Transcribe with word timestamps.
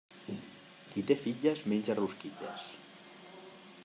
Qui 0.93 1.03
té 1.11 1.17
filles 1.25 1.61
menja 1.73 1.97
rosquilles. 1.99 2.65